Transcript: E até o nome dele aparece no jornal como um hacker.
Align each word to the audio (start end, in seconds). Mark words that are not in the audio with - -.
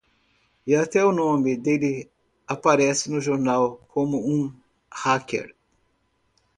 E 0.71 0.75
até 0.75 1.05
o 1.05 1.11
nome 1.11 1.55
dele 1.55 2.09
aparece 2.47 3.11
no 3.11 3.21
jornal 3.21 3.77
como 3.87 4.17
um 4.27 4.51
hacker. 4.89 5.55